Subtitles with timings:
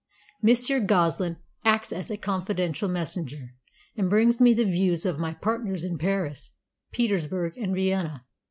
[0.41, 3.49] Monsieur Goslin acts as confidential messenger,
[3.95, 6.53] and brings me the views of my partners in Paris,
[6.91, 8.25] Petersburg, and Vienna.